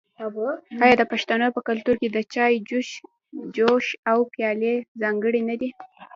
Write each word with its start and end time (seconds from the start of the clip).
آیا 0.83 0.95
د 0.99 1.03
پښتنو 1.11 1.47
په 1.55 1.61
کلتور 1.67 1.95
کې 2.01 2.09
د 2.11 2.17
چای 2.33 2.53
جوش 3.59 3.85
او 4.11 4.19
پیالې 4.33 4.75
ځانګړي 5.01 5.41
نه 5.49 5.55
دي؟ 5.61 5.69